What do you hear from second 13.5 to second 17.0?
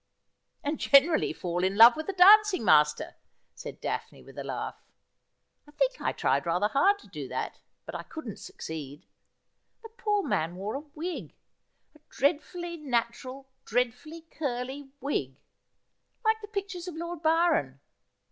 dreadfully curly wig; like the pictures of